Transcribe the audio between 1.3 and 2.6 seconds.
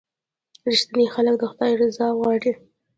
د خدای رضا غواړي.